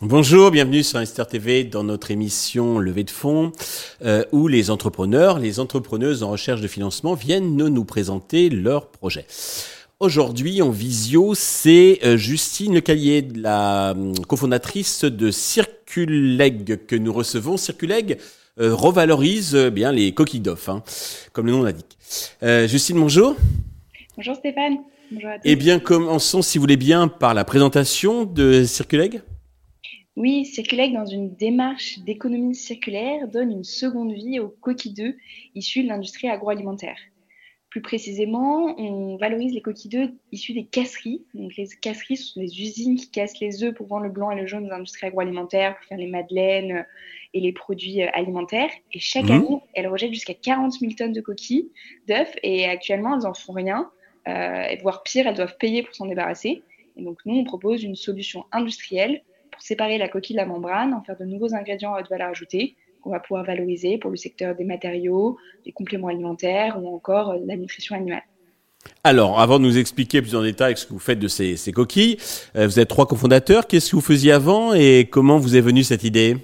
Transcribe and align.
Bonjour, 0.00 0.50
bienvenue 0.50 0.82
sur 0.82 0.98
Investor 0.98 1.26
TV 1.26 1.64
dans 1.64 1.84
notre 1.84 2.10
émission 2.10 2.78
Levée 2.78 3.04
de 3.04 3.10
fonds 3.10 3.52
euh, 4.04 4.24
où 4.32 4.48
les 4.48 4.70
entrepreneurs, 4.70 5.38
les 5.38 5.60
entrepreneuses 5.60 6.22
en 6.22 6.30
recherche 6.30 6.60
de 6.60 6.68
financement 6.68 7.14
viennent 7.14 7.56
nous 7.56 7.84
présenter 7.84 8.48
leurs 8.48 8.88
projets. 8.88 9.26
Aujourd'hui 10.00 10.62
en 10.62 10.70
visio, 10.70 11.34
c'est 11.34 11.98
euh, 12.04 12.16
Justine 12.16 12.74
Lecalier, 12.74 13.26
la 13.34 13.90
euh, 13.90 14.14
cofondatrice 14.28 15.04
de 15.04 15.30
Circuleg 15.32 16.86
que 16.86 16.96
nous 16.96 17.12
recevons. 17.12 17.56
Circuleg 17.56 18.18
euh, 18.60 18.74
revalorise 18.74 19.54
bien 19.54 19.92
les 19.92 20.12
coquilles 20.12 20.40
d'off, 20.40 20.68
hein, 20.68 20.82
comme 21.32 21.46
le 21.46 21.52
nom 21.52 21.62
l'indique. 21.62 21.98
Justine, 22.42 22.98
bonjour. 22.98 23.36
Bonjour 24.16 24.34
Stéphane. 24.36 24.78
Bonjour 25.10 25.30
à 25.30 25.34
tous. 25.34 25.42
Eh 25.44 25.56
bien, 25.56 25.78
commençons 25.78 26.42
si 26.42 26.58
vous 26.58 26.62
voulez 26.62 26.76
bien 26.76 27.08
par 27.08 27.32
la 27.32 27.44
présentation 27.44 28.24
de 28.24 28.64
Circuleg. 28.64 29.22
Oui, 30.16 30.44
Circuleg, 30.44 30.92
dans 30.92 31.06
une 31.06 31.34
démarche 31.36 32.00
d'économie 32.00 32.56
circulaire, 32.56 33.28
donne 33.28 33.52
une 33.52 33.64
seconde 33.64 34.12
vie 34.12 34.40
aux 34.40 34.48
coquilles 34.48 34.92
d'œufs 34.92 35.14
issues 35.54 35.84
de 35.84 35.88
l'industrie 35.88 36.28
agroalimentaire. 36.28 36.98
Plus 37.70 37.82
précisément, 37.82 38.74
on 38.80 39.16
valorise 39.16 39.52
les 39.52 39.60
coquilles 39.60 39.90
d'œufs 39.90 40.10
issues 40.32 40.54
des 40.54 40.64
casseries. 40.64 41.22
Donc, 41.34 41.54
les 41.56 41.66
casseries 41.82 42.16
ce 42.16 42.32
sont 42.32 42.40
des 42.40 42.60
usines 42.60 42.96
qui 42.96 43.10
cassent 43.10 43.38
les 43.40 43.62
œufs 43.62 43.74
pour 43.74 43.86
vendre 43.86 44.04
le 44.04 44.10
blanc 44.10 44.30
et 44.30 44.40
le 44.40 44.46
jaune 44.46 44.66
aux 44.70 44.72
industries 44.72 45.08
agroalimentaires, 45.08 45.76
pour 45.76 45.84
faire 45.84 45.98
les 45.98 46.06
madeleines 46.06 46.86
et 47.34 47.40
les 47.40 47.52
produits 47.52 48.02
euh, 48.02 48.08
alimentaires. 48.14 48.70
Et 48.94 48.98
chaque 48.98 49.24
mmh. 49.24 49.32
année, 49.32 49.60
elles 49.74 49.86
rejettent 49.86 50.14
jusqu'à 50.14 50.32
40 50.32 50.72
000 50.72 50.92
tonnes 50.92 51.12
de 51.12 51.20
coquilles 51.20 51.70
d'œufs 52.06 52.34
et 52.42 52.64
actuellement, 52.64 53.16
elles 53.16 53.24
n'en 53.24 53.34
font 53.34 53.52
rien. 53.52 53.90
Euh, 54.28 54.74
voire 54.80 55.02
pire, 55.02 55.26
elles 55.26 55.36
doivent 55.36 55.58
payer 55.58 55.82
pour 55.82 55.94
s'en 55.94 56.06
débarrasser. 56.06 56.62
Et 56.96 57.02
donc, 57.02 57.18
nous, 57.26 57.34
on 57.34 57.44
propose 57.44 57.82
une 57.84 57.96
solution 57.96 58.46
industrielle 58.50 59.22
pour 59.50 59.60
séparer 59.60 59.98
la 59.98 60.08
coquille 60.08 60.36
de 60.36 60.40
la 60.40 60.46
membrane, 60.46 60.94
en 60.94 61.02
faire 61.02 61.18
de 61.18 61.26
nouveaux 61.26 61.54
ingrédients 61.54 61.92
à 61.92 62.00
haute 62.00 62.08
valeur 62.08 62.30
ajoutée 62.30 62.76
qu'on 63.02 63.10
va 63.10 63.20
pouvoir 63.20 63.44
valoriser 63.44 63.98
pour 63.98 64.10
le 64.10 64.16
secteur 64.16 64.54
des 64.54 64.64
matériaux, 64.64 65.36
des 65.64 65.72
compléments 65.72 66.08
alimentaires 66.08 66.78
ou 66.82 66.94
encore 66.94 67.34
la 67.46 67.56
nutrition 67.56 67.96
animale. 67.96 68.22
Alors, 69.04 69.40
avant 69.40 69.58
de 69.58 69.64
nous 69.64 69.76
expliquer 69.76 70.22
plus 70.22 70.34
en 70.34 70.42
détail 70.42 70.76
ce 70.76 70.86
que 70.86 70.92
vous 70.92 70.98
faites 70.98 71.18
de 71.18 71.28
ces, 71.28 71.72
coquilles, 71.72 72.16
euh, 72.56 72.66
vous 72.66 72.78
êtes 72.78 72.88
trois 72.88 73.06
cofondateurs. 73.06 73.66
Qu'est-ce 73.66 73.90
que 73.90 73.96
vous 73.96 74.02
faisiez 74.02 74.32
avant 74.32 74.72
et 74.72 75.08
comment 75.10 75.38
vous 75.38 75.56
est 75.56 75.60
venue 75.60 75.82
cette 75.82 76.04
idée? 76.04 76.36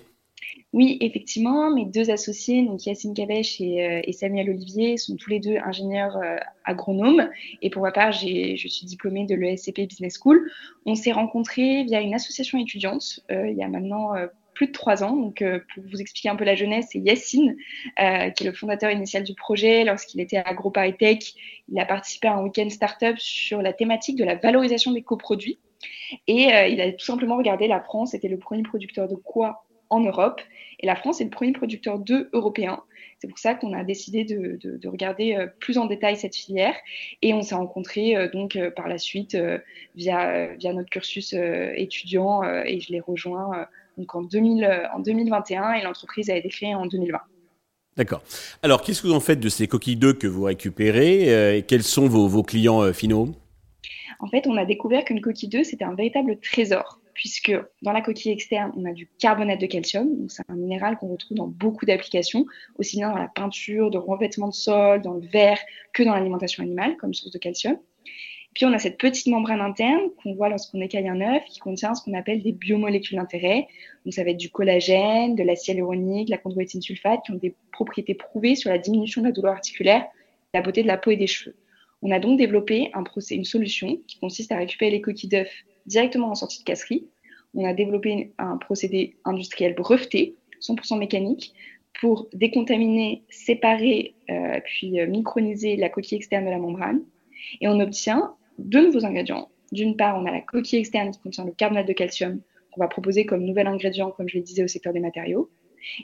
Oui, 0.74 0.98
effectivement, 1.00 1.70
mes 1.70 1.84
deux 1.84 2.10
associés, 2.10 2.64
donc 2.64 2.84
Yacine 2.84 3.14
Kabech 3.14 3.60
euh, 3.60 4.00
et, 4.02 4.12
Samuel 4.12 4.50
Olivier, 4.50 4.96
sont 4.96 5.14
tous 5.14 5.30
les 5.30 5.38
deux 5.38 5.56
ingénieurs 5.64 6.16
euh, 6.16 6.34
agronomes. 6.64 7.30
Et 7.62 7.70
pour 7.70 7.82
ma 7.82 7.92
part, 7.92 8.10
je 8.10 8.56
suis 8.56 8.84
diplômée 8.84 9.24
de 9.24 9.36
l'ESCP 9.36 9.86
Business 9.86 10.18
School. 10.20 10.50
On 10.84 10.96
s'est 10.96 11.12
rencontrés 11.12 11.84
via 11.84 12.00
une 12.00 12.12
association 12.12 12.58
étudiante 12.58 13.20
euh, 13.30 13.48
il 13.48 13.56
y 13.56 13.62
a 13.62 13.68
maintenant 13.68 14.14
plus 14.54 14.68
de 14.68 14.72
trois 14.72 15.02
ans. 15.02 15.16
Donc, 15.16 15.42
pour 15.74 15.84
vous 15.90 16.00
expliquer 16.00 16.28
un 16.28 16.36
peu 16.36 16.44
la 16.44 16.54
jeunesse, 16.54 16.86
c'est 16.90 16.98
Yacine, 16.98 17.56
qui 17.96 18.02
est 18.02 18.44
le 18.44 18.52
fondateur 18.52 18.90
initial 18.90 19.24
du 19.24 19.34
projet. 19.34 19.84
Lorsqu'il 19.84 20.20
était 20.20 20.36
à 20.36 20.42
AgroParisTech, 20.48 21.34
il 21.68 21.78
a 21.78 21.84
participé 21.84 22.28
à 22.28 22.34
un 22.34 22.42
week-end 22.42 22.68
startup 22.70 23.18
sur 23.18 23.62
la 23.62 23.72
thématique 23.72 24.16
de 24.16 24.24
la 24.24 24.36
valorisation 24.36 24.92
des 24.92 25.02
coproduits. 25.02 25.58
Et 26.28 26.48
il 26.70 26.80
a 26.80 26.92
tout 26.92 27.04
simplement 27.04 27.36
regardé 27.36 27.68
la 27.68 27.80
France 27.80 28.14
était 28.14 28.28
le 28.28 28.38
premier 28.38 28.62
producteur 28.62 29.08
de 29.08 29.14
quoi 29.14 29.64
en 29.90 30.00
Europe. 30.00 30.40
Et 30.80 30.86
la 30.86 30.96
France 30.96 31.20
est 31.20 31.24
le 31.24 31.30
premier 31.30 31.52
producteur 31.52 31.98
d'œufs 31.98 32.28
européen. 32.32 32.82
C'est 33.18 33.28
pour 33.28 33.38
ça 33.38 33.54
qu'on 33.54 33.72
a 33.72 33.84
décidé 33.84 34.24
de, 34.24 34.88
regarder 34.88 35.34
euh, 35.34 35.46
plus 35.46 35.78
en 35.78 35.86
détail 35.86 36.16
cette 36.16 36.36
filière. 36.36 36.74
Et 37.22 37.32
on 37.32 37.42
s'est 37.42 37.54
rencontrés 37.54 38.16
euh, 38.16 38.28
donc 38.28 38.56
euh, 38.56 38.70
par 38.70 38.88
la 38.88 38.98
suite 38.98 39.36
via 39.94 40.48
notre 40.62 40.90
cursus 40.90 41.34
étudiant 41.76 42.42
et 42.42 42.80
je 42.80 42.92
l'ai 42.92 43.00
rejoint 43.00 43.66
donc 43.96 44.14
en, 44.14 44.22
2000, 44.22 44.88
en 44.94 45.00
2021 45.00 45.72
et 45.74 45.82
l'entreprise 45.82 46.30
a 46.30 46.36
été 46.36 46.48
créée 46.48 46.74
en 46.74 46.86
2020. 46.86 47.18
D'accord. 47.96 48.22
Alors, 48.62 48.82
qu'est-ce 48.82 49.02
que 49.02 49.06
vous 49.06 49.14
en 49.14 49.20
faites 49.20 49.38
de 49.38 49.48
ces 49.48 49.68
coquilles 49.68 49.96
d'œufs 49.96 50.18
que 50.18 50.26
vous 50.26 50.42
récupérez 50.42 51.58
et 51.58 51.62
quels 51.62 51.84
sont 51.84 52.08
vos, 52.08 52.26
vos 52.26 52.42
clients 52.42 52.92
finaux? 52.92 53.28
En 54.18 54.26
fait, 54.26 54.46
on 54.48 54.56
a 54.56 54.64
découvert 54.64 55.04
qu'une 55.04 55.20
coquille 55.20 55.48
d'œuf, 55.48 55.66
c'était 55.66 55.84
un 55.84 55.94
véritable 55.94 56.38
trésor 56.40 57.00
puisque 57.14 57.52
dans 57.82 57.92
la 57.92 58.02
coquille 58.02 58.32
externe, 58.32 58.72
on 58.76 58.84
a 58.84 58.92
du 58.92 59.08
carbonate 59.18 59.60
de 59.60 59.66
calcium. 59.66 60.18
Donc, 60.18 60.30
c'est 60.30 60.42
un 60.48 60.56
minéral 60.56 60.98
qu'on 60.98 61.08
retrouve 61.08 61.36
dans 61.36 61.46
beaucoup 61.46 61.86
d'applications, 61.86 62.44
aussi 62.78 62.96
bien 62.96 63.10
dans 63.10 63.18
la 63.18 63.28
peinture, 63.28 63.90
de 63.90 63.98
revêtement 63.98 64.48
de 64.48 64.54
sol, 64.54 65.00
dans 65.00 65.14
le 65.14 65.26
verre, 65.26 65.58
que 65.92 66.02
dans 66.02 66.14
l'alimentation 66.14 66.62
animale, 66.62 66.96
comme 66.96 67.14
source 67.14 67.32
de 67.32 67.38
calcium. 67.38 67.78
Puis, 68.54 68.64
on 68.64 68.72
a 68.72 68.78
cette 68.78 68.98
petite 68.98 69.26
membrane 69.26 69.60
interne 69.60 70.10
qu'on 70.22 70.34
voit 70.34 70.48
lorsqu'on 70.48 70.80
écaille 70.80 71.08
un 71.08 71.20
œuf, 71.20 71.44
qui 71.46 71.58
contient 71.58 71.94
ce 71.94 72.04
qu'on 72.04 72.14
appelle 72.14 72.42
des 72.42 72.52
biomolécules 72.52 73.18
d'intérêt. 73.18 73.66
Donc, 74.04 74.14
ça 74.14 74.22
va 74.22 74.30
être 74.30 74.36
du 74.36 74.50
collagène, 74.50 75.34
de 75.34 75.42
l'acide 75.42 75.74
hyaluronique, 75.74 76.26
de 76.26 76.30
la 76.30 76.38
chondroïtine 76.38 76.80
sulfate, 76.80 77.20
qui 77.24 77.32
ont 77.32 77.36
des 77.36 77.54
propriétés 77.72 78.14
prouvées 78.14 78.54
sur 78.54 78.70
la 78.70 78.78
diminution 78.78 79.22
de 79.22 79.26
la 79.26 79.32
douleur 79.32 79.54
articulaire, 79.54 80.06
la 80.54 80.62
beauté 80.62 80.82
de 80.82 80.88
la 80.88 80.96
peau 80.96 81.10
et 81.10 81.16
des 81.16 81.26
cheveux. 81.26 81.56
On 82.02 82.10
a 82.10 82.20
donc 82.20 82.38
développé 82.38 82.90
un 82.94 83.02
procès, 83.02 83.34
une 83.34 83.44
solution 83.44 83.98
qui 84.06 84.18
consiste 84.18 84.52
à 84.52 84.56
récupérer 84.56 84.90
les 84.92 85.00
coquilles 85.00 85.30
d'œufs 85.30 85.64
directement 85.86 86.28
en 86.28 86.34
sortie 86.34 86.60
de 86.60 86.64
casserie. 86.64 87.08
On 87.54 87.64
a 87.64 87.72
développé 87.72 88.32
un 88.38 88.56
procédé 88.58 89.16
industriel 89.24 89.74
breveté, 89.74 90.36
100% 90.60 90.98
mécanique, 90.98 91.54
pour 92.00 92.28
décontaminer, 92.32 93.22
séparer, 93.30 94.14
euh, 94.30 94.60
puis 94.64 95.00
euh, 95.00 95.06
microniser 95.06 95.76
la 95.76 95.88
coquille 95.88 96.18
externe 96.18 96.44
de 96.44 96.50
la 96.50 96.58
membrane. 96.58 97.02
Et 97.60 97.68
on 97.68 97.80
obtient 97.80 98.34
deux 98.58 98.86
nouveaux 98.86 99.04
ingrédients. 99.04 99.48
D'une 99.72 99.96
part, 99.96 100.16
on 100.20 100.26
a 100.26 100.30
la 100.30 100.40
coquille 100.40 100.78
externe 100.78 101.10
qui 101.10 101.20
contient 101.20 101.44
le 101.44 101.52
carbonate 101.52 101.88
de 101.88 101.92
calcium 101.92 102.40
qu'on 102.72 102.80
va 102.80 102.88
proposer 102.88 103.24
comme 103.24 103.44
nouvel 103.44 103.66
ingrédient, 103.66 104.10
comme 104.10 104.28
je 104.28 104.36
le 104.36 104.42
disais, 104.42 104.64
au 104.64 104.68
secteur 104.68 104.92
des 104.92 105.00
matériaux. 105.00 105.50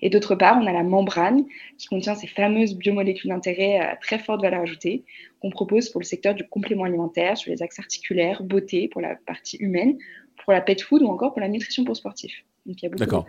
Et 0.02 0.10
d'autre 0.10 0.34
part, 0.34 0.58
on 0.62 0.66
a 0.66 0.72
la 0.72 0.82
membrane 0.82 1.44
qui 1.78 1.86
contient 1.86 2.14
ces 2.14 2.26
fameuses 2.26 2.76
biomolécules 2.76 3.30
d'intérêt 3.30 3.78
à 3.78 3.96
très 3.96 4.18
forte 4.18 4.42
valeur 4.42 4.60
ajoutée 4.60 5.04
qu'on 5.40 5.50
propose 5.50 5.88
pour 5.88 6.00
le 6.00 6.06
secteur 6.06 6.34
du 6.34 6.46
complément 6.46 6.84
alimentaire, 6.84 7.36
sur 7.36 7.50
les 7.50 7.62
axes 7.62 7.78
articulaires, 7.78 8.42
beauté 8.42 8.88
pour 8.88 9.00
la 9.00 9.16
partie 9.26 9.56
humaine, 9.56 9.96
pour 10.44 10.52
la 10.52 10.60
pet 10.60 10.80
food 10.80 11.02
ou 11.02 11.06
encore 11.06 11.32
pour 11.32 11.40
la 11.40 11.48
nutrition 11.48 11.84
pour 11.84 11.96
sportifs. 11.96 12.44
Donc 12.66 12.82
il 12.82 12.84
y 12.84 12.86
a 12.86 12.90
beaucoup 12.90 13.00
D'accord. 13.00 13.26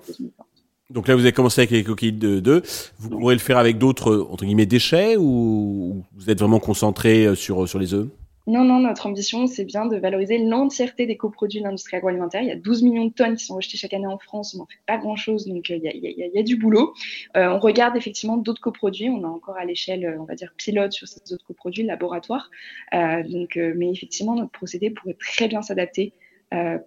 Donc 0.90 1.08
là, 1.08 1.16
vous 1.16 1.22
avez 1.22 1.32
commencé 1.32 1.62
avec 1.62 1.72
les 1.72 1.86
coquilles 1.86 2.12
de 2.12 2.42
d'œufs. 2.42 2.94
Vous 3.00 3.10
pourrez 3.10 3.36
le 3.36 3.40
faire 3.40 3.58
avec 3.58 3.78
d'autres 3.78 4.28
entre 4.30 4.44
guillemets 4.44 4.66
déchets 4.66 5.16
ou 5.16 6.04
vous 6.14 6.30
êtes 6.30 6.40
vraiment 6.40 6.60
concentré 6.60 7.26
euh, 7.26 7.36
sur 7.36 7.68
sur 7.68 7.80
les 7.80 7.94
œufs? 7.94 8.10
Non, 8.52 8.66
non, 8.66 8.80
notre 8.82 9.06
ambition, 9.06 9.48
c'est 9.48 9.64
bien 9.64 9.86
de 9.86 9.96
valoriser 9.96 10.38
l'entièreté 10.38 11.06
des 11.06 11.16
coproduits 11.16 11.60
de 11.60 11.64
l'industrie 11.64 11.96
agroalimentaire. 11.96 12.42
Il 12.42 12.50
y 12.50 12.52
a 12.52 12.58
12 12.58 12.84
millions 12.84 13.06
de 13.06 13.14
tonnes 13.14 13.38
qui 13.38 13.46
sont 13.46 13.56
rejetées 13.56 13.78
chaque 13.78 13.94
année 13.94 14.08
en 14.08 14.18
France. 14.18 14.54
On 14.54 14.58
n'en 14.58 14.66
fait 14.66 14.82
pas 14.86 14.98
grand-chose, 14.98 15.48
donc 15.48 15.72
euh, 15.72 15.78
il, 15.82 16.32
y 16.34 16.38
a, 16.38 16.44
du 16.44 16.58
boulot. 16.58 16.94
Euh, 17.38 17.48
on 17.48 17.60
regarde 17.60 17.96
effectivement 17.96 18.36
d'autres 18.36 18.60
coproduits. 18.60 19.08
On 19.08 19.22
est 19.22 19.26
encore 19.26 19.56
à 19.56 19.64
l'échelle, 19.64 20.04
euh, 20.04 20.20
on 20.20 20.26
va 20.26 20.36
dire, 20.36 20.54
pilote 20.58 20.92
sur 20.92 21.08
ces 21.08 21.34
autres 21.34 21.46
coproduits, 21.46 21.84
laboratoire. 21.84 22.52
donc, 22.92 23.56
mais 23.56 23.90
effectivement, 23.90 24.36
notre 24.36 24.52
procédé 24.52 24.90
pourrait 24.90 25.18
très 25.18 25.48
bien 25.48 25.62
s'adapter 25.62 26.12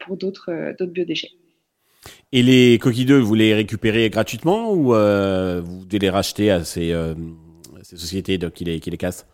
pour 0.01 0.19
d'autres 0.19 0.77
biodéchets. 0.83 1.31
Et 2.33 2.43
les 2.43 2.79
coquilles 2.79 3.07
d'œufs, 3.07 3.23
vous 3.23 3.35
les 3.35 3.55
récupérez 3.55 4.11
gratuitement 4.11 4.71
ou 4.71 4.89
vous 4.89 5.87
devez 5.87 5.99
les 5.99 6.11
racheter 6.11 6.51
à 6.51 6.63
ces, 6.63 6.95
sociétés 7.83 8.39
qui 8.55 8.65
les, 8.65 8.81
qui 8.81 8.91
les 8.91 8.99
cassent? 8.99 9.27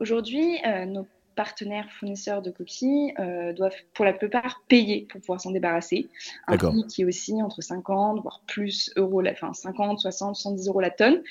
Aujourd'hui, 0.00 0.56
nos 0.86 1.04
partenaires 1.38 1.86
fournisseurs 1.92 2.42
de 2.42 2.50
coquilles 2.50 3.14
euh, 3.20 3.52
doivent 3.52 3.70
pour 3.94 4.04
la 4.04 4.12
plupart 4.12 4.64
payer 4.66 5.06
pour 5.08 5.20
pouvoir 5.20 5.40
s'en 5.40 5.52
débarrasser. 5.52 6.08
Un 6.48 6.56
prix 6.56 6.84
qui 6.88 7.02
est 7.02 7.04
aussi 7.04 7.40
entre 7.40 7.62
50, 7.62 8.22
voire 8.22 8.42
plus 8.48 8.90
euros, 8.96 9.22
enfin 9.30 9.52
50, 9.52 10.00
60, 10.00 10.34
110 10.34 10.66
euros 10.66 10.80
la 10.80 10.90
tonne. 10.90 11.22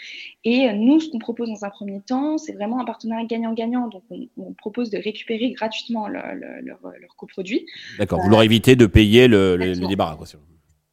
Et 0.45 0.71
nous, 0.71 1.01
ce 1.01 1.09
qu'on 1.09 1.19
propose 1.19 1.49
dans 1.49 1.65
un 1.65 1.69
premier 1.69 1.99
temps, 1.99 2.37
c'est 2.37 2.53
vraiment 2.53 2.79
un 2.79 2.85
partenariat 2.85 3.25
gagnant-gagnant. 3.25 3.89
Donc, 3.89 4.03
on, 4.37 4.53
propose 4.53 4.89
de 4.91 4.97
récupérer 4.97 5.51
gratuitement 5.51 6.07
leurs 6.07 6.35
leur, 6.35 6.79
leur 6.81 7.15
coproduits. 7.17 7.65
D'accord, 7.99 8.21
vous 8.21 8.29
leur 8.29 8.43
évitez 8.43 8.77
de 8.77 8.85
payer 8.85 9.27
le, 9.27 9.57
le, 9.57 9.73
le 9.73 9.87
débarras. 9.87 10.15
Quoi, 10.15 10.25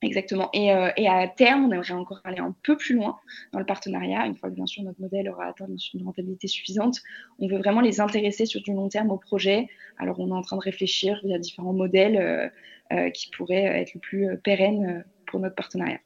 Exactement. 0.05 0.51
Et, 0.53 0.73
euh, 0.73 0.91
et, 0.97 1.09
à 1.09 1.27
terme, 1.29 1.67
on 1.67 1.73
aimerait 1.73 1.93
encore 1.93 2.21
aller 2.25 2.39
un 2.39 2.55
peu 2.62 2.77
plus 2.77 2.95
loin 2.95 3.17
dans 3.53 3.59
le 3.59 3.65
partenariat, 3.65 4.27
une 4.27 4.37
fois 4.37 4.51
que 4.51 4.55
bien 4.55 4.67
sûr 4.67 4.83
notre 4.83 5.01
modèle 5.01 5.29
aura 5.29 5.47
atteint 5.47 5.67
une 5.67 6.05
rentabilité 6.05 6.47
suffisante. 6.47 7.01
On 7.39 7.49
veut 7.49 7.59
vraiment 7.59 7.81
les 7.81 8.01
intéresser 8.01 8.47
sur 8.47 8.61
du 8.62 8.73
long 8.73 8.89
terme 8.89 9.11
au 9.11 9.19
projet. 9.19 9.69
Alors 9.99 10.21
on 10.21 10.29
est 10.29 10.33
en 10.33 10.43
train 10.43 10.56
de 10.56 10.62
réfléchir 10.62 11.21
via 11.25 11.39
différents 11.39 11.73
modèles 11.73 12.17
euh, 12.17 12.49
euh, 12.93 13.11
qui 13.11 13.31
pourraient 13.31 13.81
être 13.81 13.95
le 13.95 14.01
plus 14.01 14.29
pérennes 14.43 15.05
pour 15.27 15.41
notre 15.41 15.55
partenariat. 15.55 15.99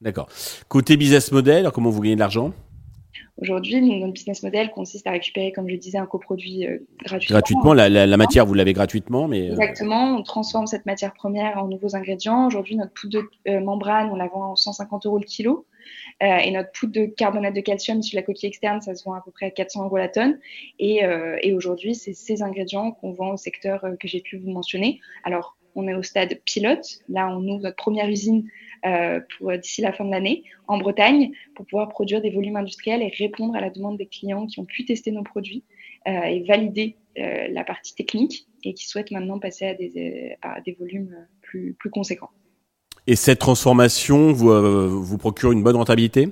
D'accord. 0.00 0.28
Côté 0.68 0.96
business 0.96 1.32
model, 1.32 1.68
comment 1.72 1.90
vous 1.90 2.00
gagnez 2.00 2.14
de 2.16 2.20
l'argent? 2.20 2.52
Aujourd'hui, 3.38 3.80
notre 3.80 4.12
business 4.12 4.42
model 4.42 4.70
consiste 4.70 5.06
à 5.06 5.12
récupérer, 5.12 5.52
comme 5.52 5.68
je 5.68 5.76
disais, 5.76 5.98
un 5.98 6.06
coproduit 6.06 6.66
euh, 6.66 6.78
gratuitement. 7.04 7.38
Gratuitement, 7.38 7.72
la, 7.72 8.16
matière, 8.16 8.46
vous 8.46 8.54
l'avez 8.54 8.72
gratuitement, 8.72 9.26
mais... 9.26 9.50
Euh, 9.50 9.54
Exactement, 9.54 10.16
on 10.16 10.22
transforme 10.22 10.66
cette 10.66 10.86
matière 10.86 11.14
première 11.14 11.58
en 11.58 11.66
nouveaux 11.66 11.96
ingrédients. 11.96 12.46
Aujourd'hui, 12.46 12.76
notre 12.76 12.92
poudre 12.92 13.22
de 13.22 13.50
euh, 13.50 13.60
membrane, 13.60 14.10
on 14.10 14.16
la 14.16 14.28
vend 14.28 14.52
à 14.52 14.56
150 14.56 15.06
euros 15.06 15.18
le 15.18 15.24
kilo. 15.24 15.66
et 16.20 16.50
notre 16.50 16.70
poudre 16.72 16.92
de 16.92 17.06
carbonate 17.06 17.54
de 17.54 17.60
calcium 17.60 18.02
sur 18.02 18.16
la 18.16 18.22
coquille 18.22 18.48
externe, 18.48 18.80
ça 18.80 18.94
se 18.94 19.02
vend 19.04 19.14
à 19.14 19.22
peu 19.22 19.30
près 19.30 19.46
à 19.46 19.50
400 19.50 19.86
euros 19.86 19.96
la 19.96 20.08
tonne. 20.08 20.38
Et, 20.78 21.00
et 21.42 21.52
aujourd'hui, 21.52 21.94
c'est 21.94 22.12
ces 22.12 22.42
ingrédients 22.42 22.92
qu'on 22.92 23.12
vend 23.12 23.32
au 23.32 23.36
secteur 23.36 23.84
que 23.98 24.06
j'ai 24.06 24.20
pu 24.20 24.36
vous 24.36 24.50
mentionner. 24.50 25.00
Alors, 25.24 25.56
on 25.74 25.88
est 25.88 25.94
au 25.94 26.02
stade 26.02 26.38
pilote. 26.44 27.00
Là, 27.08 27.28
on 27.28 27.46
ouvre 27.46 27.62
notre 27.62 27.76
première 27.76 28.08
usine 28.08 28.44
euh, 28.44 28.48
pour 29.38 29.56
d'ici 29.58 29.80
la 29.80 29.92
fin 29.92 30.04
de 30.04 30.10
l'année 30.10 30.44
en 30.66 30.78
Bretagne 30.78 31.32
pour 31.54 31.66
pouvoir 31.66 31.88
produire 31.88 32.20
des 32.20 32.30
volumes 32.30 32.56
industriels 32.56 33.02
et 33.02 33.12
répondre 33.16 33.54
à 33.54 33.60
la 33.60 33.70
demande 33.70 33.98
des 33.98 34.06
clients 34.06 34.46
qui 34.46 34.58
ont 34.58 34.64
pu 34.64 34.84
tester 34.84 35.10
nos 35.10 35.22
produits 35.22 35.62
euh, 36.08 36.22
et 36.22 36.42
valider 36.42 36.96
euh, 37.18 37.48
la 37.50 37.64
partie 37.64 37.94
technique 37.94 38.46
et 38.64 38.74
qui 38.74 38.88
souhaitent 38.88 39.10
maintenant 39.10 39.38
passer 39.38 39.66
à 39.66 39.74
des, 39.74 40.36
à 40.42 40.60
des 40.60 40.72
volumes 40.72 41.14
plus, 41.42 41.74
plus 41.78 41.90
conséquents. 41.90 42.30
Et 43.06 43.16
cette 43.16 43.40
transformation 43.40 44.32
vous, 44.32 45.02
vous 45.02 45.18
procure 45.18 45.52
une 45.52 45.62
bonne 45.62 45.76
rentabilité? 45.76 46.28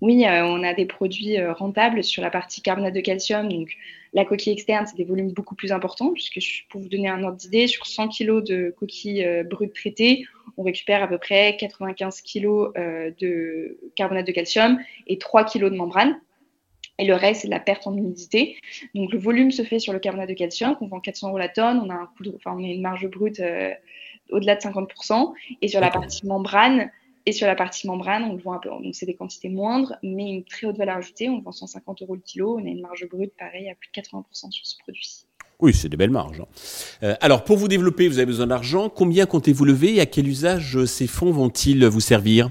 Oui, 0.00 0.24
euh, 0.24 0.44
on 0.44 0.62
a 0.62 0.74
des 0.74 0.86
produits 0.86 1.38
euh, 1.38 1.52
rentables 1.52 2.04
sur 2.04 2.22
la 2.22 2.30
partie 2.30 2.60
carbonate 2.60 2.94
de 2.94 3.00
calcium. 3.00 3.48
Donc, 3.48 3.70
la 4.12 4.24
coquille 4.24 4.52
externe, 4.52 4.86
c'est 4.86 4.96
des 4.96 5.04
volumes 5.04 5.32
beaucoup 5.32 5.54
plus 5.54 5.72
importants, 5.72 6.12
puisque 6.12 6.40
pour 6.68 6.80
vous 6.80 6.88
donner 6.88 7.08
un 7.08 7.22
ordre 7.22 7.36
d'idée, 7.36 7.66
sur 7.66 7.86
100 7.86 8.08
kg 8.08 8.44
de 8.44 8.74
coquilles 8.78 9.24
euh, 9.24 9.44
brutes 9.44 9.74
traitées, 9.74 10.26
on 10.56 10.62
récupère 10.62 11.02
à 11.02 11.08
peu 11.08 11.18
près 11.18 11.56
95 11.56 12.22
kg 12.22 12.72
de 13.18 13.78
carbonate 13.96 14.26
de 14.26 14.32
calcium 14.32 14.78
et 15.06 15.18
3 15.18 15.44
kg 15.44 15.64
de 15.64 15.76
membrane. 15.76 16.20
Et 16.98 17.06
le 17.06 17.14
reste, 17.14 17.42
c'est 17.42 17.48
de 17.48 17.52
la 17.52 17.60
perte 17.60 17.88
en 17.88 17.96
humidité. 17.96 18.56
Donc, 18.94 19.12
le 19.12 19.18
volume 19.18 19.50
se 19.50 19.62
fait 19.62 19.80
sur 19.80 19.92
le 19.92 19.98
carbonate 19.98 20.28
de 20.28 20.34
calcium, 20.34 20.76
qu'on 20.76 20.86
vend 20.86 21.00
400 21.00 21.28
euros 21.28 21.38
la 21.38 21.48
tonne. 21.48 21.80
On 21.84 21.90
a, 21.90 21.94
un 21.94 22.08
enfin, 22.36 22.54
on 22.56 22.62
a 22.62 22.68
une 22.68 22.82
marge 22.82 23.08
brute 23.08 23.42
au-delà 24.30 24.54
de 24.54 24.60
50%. 24.60 25.32
Et 25.60 25.66
sur 25.66 25.80
la 25.80 25.90
partie 25.90 26.24
membrane, 26.24 26.90
et 27.26 27.32
sur 27.32 27.46
la 27.46 27.54
partie 27.54 27.86
membrane, 27.86 28.24
on 28.24 28.34
le 28.34 28.42
vend 28.42 28.52
un 28.52 28.58
peu, 28.58 28.68
donc 28.68 28.94
c'est 28.94 29.06
des 29.06 29.14
quantités 29.14 29.48
moindres, 29.48 29.96
mais 30.02 30.28
une 30.28 30.44
très 30.44 30.66
haute 30.66 30.76
valeur 30.76 30.96
ajoutée. 30.96 31.30
On 31.30 31.40
vend 31.40 31.52
150 31.52 32.02
euros 32.02 32.14
le 32.14 32.20
kilo. 32.20 32.58
On 32.58 32.64
a 32.64 32.68
une 32.68 32.82
marge 32.82 33.08
brute, 33.08 33.32
pareil, 33.38 33.70
à 33.70 33.74
plus 33.74 33.88
de 33.88 34.00
80% 34.00 34.50
sur 34.50 34.66
ce 34.66 34.76
produit. 34.78 35.24
Oui, 35.60 35.72
c'est 35.72 35.88
des 35.88 35.96
belles 35.96 36.10
marges. 36.10 36.40
Hein. 36.40 36.46
Euh, 37.02 37.14
alors, 37.20 37.44
pour 37.44 37.56
vous 37.56 37.68
développer, 37.68 38.08
vous 38.08 38.18
avez 38.18 38.26
besoin 38.26 38.46
d'argent. 38.46 38.88
Combien 38.88 39.26
comptez-vous 39.26 39.64
lever 39.64 39.94
et 39.94 40.00
à 40.00 40.06
quel 40.06 40.28
usage 40.28 40.84
ces 40.84 41.06
fonds 41.06 41.30
vont-ils 41.30 41.86
vous 41.86 42.00
servir? 42.00 42.50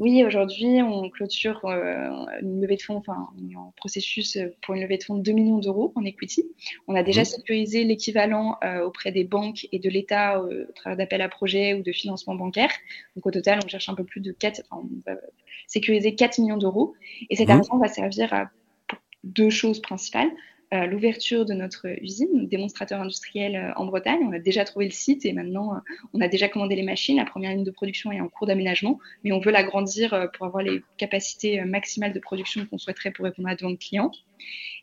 Oui, 0.00 0.24
aujourd'hui, 0.24 0.82
on 0.82 1.08
clôture 1.08 1.64
euh, 1.66 2.10
une 2.42 2.60
levée 2.60 2.76
de 2.76 2.82
fonds, 2.82 2.96
enfin, 2.96 3.28
on 3.38 3.48
est 3.48 3.54
en 3.54 3.72
processus 3.76 4.36
pour 4.62 4.74
une 4.74 4.82
levée 4.82 4.98
de 4.98 5.04
fonds 5.04 5.14
de 5.14 5.22
2 5.22 5.30
millions 5.32 5.58
d'euros 5.58 5.92
en 5.94 6.04
equity. 6.04 6.44
On 6.88 6.96
a 6.96 7.04
déjà 7.04 7.22
mmh. 7.22 7.26
sécurisé 7.26 7.84
l'équivalent 7.84 8.56
euh, 8.64 8.84
auprès 8.84 9.12
des 9.12 9.22
banques 9.22 9.68
et 9.70 9.78
de 9.78 9.88
l'État 9.88 10.38
euh, 10.38 10.66
au 10.68 10.72
travers 10.72 10.96
d'appels 10.96 11.22
à 11.22 11.28
projets 11.28 11.74
ou 11.74 11.82
de 11.82 11.92
financement 11.92 12.34
bancaire. 12.34 12.70
Donc, 13.14 13.24
au 13.26 13.30
total, 13.30 13.60
on 13.64 13.68
cherche 13.68 13.88
un 13.88 13.94
peu 13.94 14.02
plus 14.02 14.20
de 14.20 14.32
4, 14.32 14.62
enfin, 14.68 14.82
on 14.84 15.10
va 15.10 15.16
sécuriser 15.68 16.16
4 16.16 16.38
millions 16.40 16.56
d'euros. 16.56 16.94
Et 17.30 17.36
cet 17.36 17.46
mmh. 17.46 17.52
argent 17.52 17.78
va 17.78 17.86
servir 17.86 18.34
à 18.34 18.50
deux 19.22 19.50
choses 19.50 19.80
principales. 19.80 20.30
Euh, 20.74 20.86
l'ouverture 20.86 21.44
de 21.44 21.54
notre 21.54 21.86
usine, 22.02 22.48
démonstrateur 22.48 23.00
industriel 23.00 23.54
euh, 23.54 23.72
en 23.76 23.86
Bretagne. 23.86 24.20
On 24.28 24.32
a 24.32 24.40
déjà 24.40 24.64
trouvé 24.64 24.86
le 24.86 24.90
site 24.90 25.24
et 25.24 25.32
maintenant 25.32 25.74
euh, 25.74 25.78
on 26.14 26.20
a 26.20 26.26
déjà 26.26 26.48
commandé 26.48 26.74
les 26.74 26.82
machines. 26.82 27.16
La 27.16 27.24
première 27.24 27.52
ligne 27.52 27.64
de 27.64 27.70
production 27.70 28.10
est 28.10 28.20
en 28.20 28.28
cours 28.28 28.48
d'aménagement, 28.48 28.98
mais 29.22 29.30
on 29.30 29.38
veut 29.38 29.52
l'agrandir 29.52 30.28
pour 30.34 30.46
avoir 30.46 30.64
les 30.64 30.82
capacités 30.96 31.62
maximales 31.62 32.12
de 32.12 32.18
production 32.18 32.66
qu'on 32.66 32.78
souhaiterait 32.78 33.12
pour 33.12 33.24
répondre 33.24 33.46
à 33.46 33.52
la 33.52 33.56
demande 33.56 33.78
client. 33.78 34.10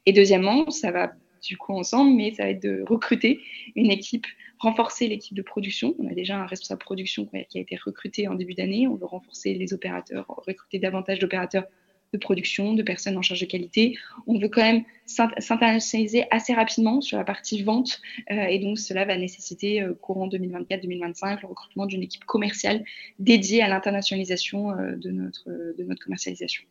Et 0.05 0.13
deuxièmement, 0.13 0.69
ça 0.69 0.91
va 0.91 1.11
du 1.43 1.57
coup 1.57 1.73
ensemble, 1.73 2.15
mais 2.15 2.33
ça 2.33 2.43
va 2.43 2.49
être 2.49 2.63
de 2.63 2.83
recruter 2.87 3.41
une 3.75 3.91
équipe, 3.91 4.27
renforcer 4.59 5.07
l'équipe 5.07 5.35
de 5.35 5.41
production. 5.41 5.95
On 5.99 6.07
a 6.07 6.13
déjà 6.13 6.37
un 6.37 6.45
responsable 6.45 6.79
production 6.79 7.25
qui 7.25 7.57
a 7.57 7.61
été 7.61 7.75
recruté 7.83 8.27
en 8.27 8.35
début 8.35 8.53
d'année. 8.53 8.87
On 8.87 8.95
veut 8.95 9.05
renforcer 9.07 9.55
les 9.55 9.73
opérateurs, 9.73 10.25
recruter 10.27 10.79
davantage 10.79 11.19
d'opérateurs 11.19 11.65
de 12.13 12.17
production, 12.17 12.73
de 12.73 12.83
personnes 12.83 13.17
en 13.17 13.21
charge 13.21 13.41
de 13.41 13.45
qualité. 13.45 13.97
On 14.27 14.37
veut 14.37 14.49
quand 14.49 14.61
même 14.61 14.83
s'internationaliser 15.05 16.25
assez 16.31 16.53
rapidement 16.53 17.01
sur 17.01 17.17
la 17.17 17.23
partie 17.23 17.63
vente 17.63 18.01
euh, 18.31 18.45
et 18.49 18.59
donc 18.59 18.77
cela 18.79 19.05
va 19.05 19.17
nécessiter 19.17 19.81
euh, 19.81 19.93
courant 19.93 20.27
2024-2025 20.27 21.39
le 21.41 21.47
recrutement 21.47 21.85
d'une 21.85 22.03
équipe 22.03 22.25
commerciale 22.25 22.83
dédiée 23.19 23.61
à 23.61 23.67
l'internationalisation 23.67 24.71
euh, 24.71 24.95
de, 24.95 25.11
notre, 25.11 25.45
de 25.47 25.83
notre 25.83 26.03
commercialisation. 26.03 26.63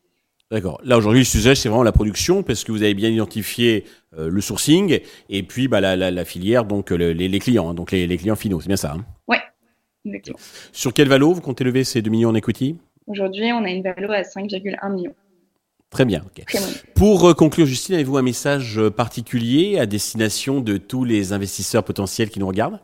D'accord. 0.50 0.80
Là 0.84 0.98
aujourd'hui, 0.98 1.20
le 1.20 1.26
sujet 1.26 1.54
c'est 1.54 1.68
vraiment 1.68 1.84
la 1.84 1.92
production 1.92 2.42
parce 2.42 2.64
que 2.64 2.72
vous 2.72 2.82
avez 2.82 2.94
bien 2.94 3.08
identifié 3.08 3.84
le 4.16 4.40
sourcing 4.40 4.98
et 5.28 5.42
puis 5.44 5.68
bah, 5.68 5.80
la, 5.80 6.24
filière, 6.24 6.64
donc 6.64 6.90
les, 6.90 7.38
clients, 7.38 7.70
hein, 7.70 7.74
donc 7.74 7.92
les, 7.92 8.16
clients 8.16 8.34
finaux. 8.34 8.60
C'est 8.60 8.66
bien 8.66 8.76
ça. 8.76 8.94
Hein? 8.96 9.04
Ouais. 9.28 9.38
Exactement. 10.04 10.38
Sur 10.72 10.92
quel 10.92 11.06
valo 11.06 11.32
vous 11.32 11.40
comptez 11.40 11.62
lever 11.62 11.84
ces 11.84 12.02
2 12.02 12.10
millions 12.10 12.30
en 12.30 12.34
equity? 12.34 12.76
Aujourd'hui, 13.06 13.52
on 13.52 13.62
a 13.64 13.70
une 13.70 13.82
valeur 13.82 14.10
à 14.10 14.22
5,1 14.22 14.92
millions. 14.92 15.14
Très 15.90 16.04
bien. 16.04 16.22
Pour 16.94 17.28
euh, 17.28 17.34
conclure, 17.34 17.66
Justine, 17.66 17.96
avez-vous 17.96 18.16
un 18.16 18.22
message 18.22 18.78
euh, 18.78 18.90
particulier 18.90 19.78
à 19.78 19.86
destination 19.86 20.60
de 20.60 20.76
tous 20.76 21.04
les 21.04 21.32
investisseurs 21.32 21.82
potentiels 21.82 22.30
qui 22.30 22.38
nous 22.38 22.46
regardent? 22.46 22.78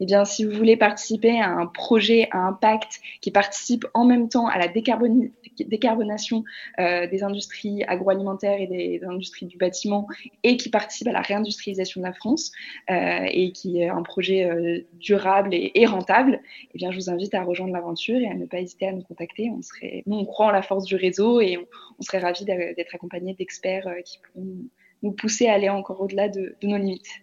Eh 0.00 0.06
bien, 0.06 0.24
si 0.24 0.44
vous 0.44 0.52
voulez 0.52 0.76
participer 0.76 1.40
à 1.40 1.48
un 1.48 1.66
projet 1.66 2.28
à 2.30 2.38
impact 2.38 3.00
qui 3.20 3.30
participe 3.30 3.86
en 3.94 4.04
même 4.04 4.28
temps 4.28 4.46
à 4.46 4.58
la 4.58 4.68
décarbonation 4.68 6.44
euh, 6.80 7.06
des 7.06 7.22
industries 7.22 7.84
agroalimentaires 7.84 8.60
et 8.60 8.66
des, 8.66 9.00
industries 9.04 9.46
du 9.46 9.56
bâtiment 9.56 10.06
et 10.42 10.56
qui 10.56 10.70
participe 10.70 11.08
à 11.08 11.12
la 11.12 11.20
réindustrialisation 11.20 12.00
de 12.00 12.06
la 12.06 12.12
France 12.12 12.52
euh, 12.90 13.26
et 13.30 13.52
qui 13.52 13.80
est 13.80 13.88
un 13.88 14.02
projet 14.02 14.44
euh, 14.44 14.80
durable 14.94 15.50
et, 15.52 15.86
rentable, 15.86 16.40
eh 16.74 16.78
bien, 16.78 16.90
je 16.90 16.96
vous 16.96 17.10
invite 17.10 17.34
à 17.34 17.42
rejoindre 17.42 17.72
l'aventure 17.72 18.18
et 18.18 18.28
à 18.28 18.34
ne 18.34 18.46
pas 18.46 18.58
hésiter 18.58 18.88
à 18.88 18.92
nous 18.92 19.02
contacter. 19.02 19.50
On 19.50 19.62
serait, 19.62 20.02
nous, 20.06 20.16
on 20.16 20.24
croit 20.24 20.46
en 20.46 20.50
la 20.50 20.62
force 20.62 20.84
du 20.84 20.96
réseau 20.96 21.40
et 21.40 21.58
on, 21.58 22.02
serait 22.02 22.18
ravis 22.18 22.44
d'être 22.44 22.94
accompagnés 22.94 23.34
d'experts 23.34 23.86
qui 24.04 24.18
pourront 24.18 24.56
nous 25.02 25.12
pousser 25.12 25.46
à 25.46 25.54
aller 25.54 25.68
encore 25.68 26.00
au-delà 26.00 26.28
de 26.28 26.56
nos 26.62 26.76
limites. 26.76 27.22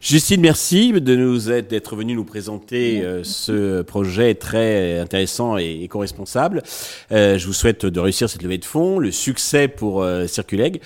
Justine, 0.00 0.40
merci 0.40 0.92
de 0.92 1.16
nous 1.16 1.50
être, 1.50 1.68
d'être 1.68 1.96
venu 1.96 2.14
nous 2.14 2.24
présenter 2.24 3.02
euh, 3.02 3.24
ce 3.24 3.82
projet 3.82 4.34
très 4.34 4.98
intéressant 5.00 5.58
et 5.58 5.82
éco-responsable. 5.82 6.62
Euh, 7.12 7.38
je 7.38 7.46
vous 7.46 7.52
souhaite 7.52 7.86
de 7.86 8.00
réussir 8.00 8.28
cette 8.28 8.42
levée 8.42 8.58
de 8.58 8.64
fonds, 8.64 8.98
le 8.98 9.10
succès 9.10 9.68
pour 9.68 10.02
euh, 10.02 10.26
Circuleg. 10.26 10.80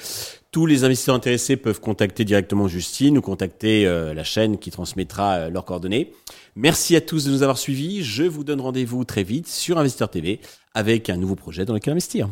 Tous 0.51 0.67
les 0.67 0.85
investisseurs 0.85 1.15
intéressés 1.15 1.57
peuvent 1.57 1.81
contacter 1.81 2.25
directement 2.25 2.69
Justine 2.69 3.17
ou 3.17 3.23
contacter 3.23 3.87
la 3.87 4.23
chaîne 4.23 4.59
qui 4.59 4.71
transmettra 4.71 5.49
leurs 5.49 5.65
coordonnées. 5.65 6.13
Merci 6.57 6.95
à 6.95 7.01
tous 7.01 7.25
de 7.25 7.31
nous 7.31 7.43
avoir 7.43 7.57
suivis. 7.57 8.05
Je 8.05 8.25
vous 8.25 8.45
donne 8.45 8.61
rendez-vous 8.61 9.03
très 9.05 9.23
vite 9.23 9.49
sur 9.49 9.79
Investeur 9.79 10.11
TV 10.11 10.41
avec 10.75 11.09
un 11.09 11.17
nouveau 11.17 11.37
projet 11.37 11.65
dans 11.65 11.73
lequel 11.73 11.93
investir. 11.93 12.29